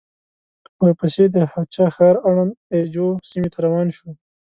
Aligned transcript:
ورپسې 0.83 1.23
د 1.35 1.37
هه 1.51 1.61
چه 1.73 1.83
ښار 1.95 2.15
اړوند 2.27 2.53
اي 2.73 2.81
جو 2.93 3.05
سيمې 3.29 3.49
ته 3.53 3.59
روان 3.65 3.87
شوو. 3.97 4.11